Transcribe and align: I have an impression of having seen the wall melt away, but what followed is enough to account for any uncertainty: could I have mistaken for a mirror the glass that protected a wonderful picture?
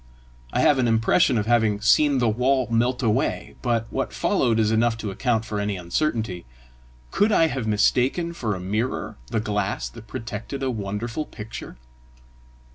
I 0.51 0.61
have 0.61 0.79
an 0.79 0.87
impression 0.87 1.37
of 1.37 1.45
having 1.45 1.79
seen 1.79 2.17
the 2.17 2.27
wall 2.27 2.67
melt 2.71 3.03
away, 3.03 3.53
but 3.61 3.85
what 3.91 4.11
followed 4.13 4.57
is 4.59 4.71
enough 4.71 4.97
to 4.97 5.11
account 5.11 5.45
for 5.45 5.59
any 5.59 5.77
uncertainty: 5.77 6.43
could 7.11 7.31
I 7.31 7.45
have 7.45 7.67
mistaken 7.67 8.33
for 8.33 8.55
a 8.55 8.59
mirror 8.59 9.17
the 9.27 9.39
glass 9.39 9.87
that 9.89 10.07
protected 10.07 10.63
a 10.63 10.71
wonderful 10.71 11.25
picture? 11.27 11.77